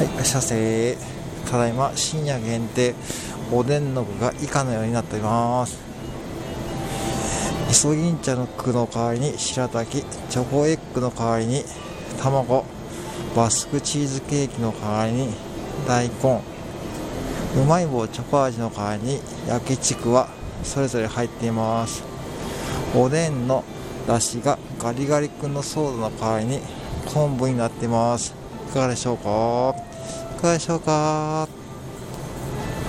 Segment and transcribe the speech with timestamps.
[0.00, 0.96] はい、いらっしゃいませ。
[1.50, 2.94] ただいま深夜限定
[3.52, 5.76] おでんの具が以下のようになっております。
[7.70, 11.64] イソギンチャの具の代わりに白滝、チョコエッグの代わりに
[12.18, 12.64] 卵、
[13.36, 15.34] バスクチーズケーキの代わりに
[15.86, 16.40] 大根、
[17.60, 20.30] うまい棒チョコ味の代わりに焼きちくわ、
[20.64, 22.02] それぞれ入っています。
[22.96, 23.64] おでんの
[24.08, 26.60] 出汁がガリガリ君のソーダの代わりに
[27.12, 28.39] 昆布になっています。
[28.70, 29.74] いかがでしょうか？
[30.38, 31.48] いかがでしょうか？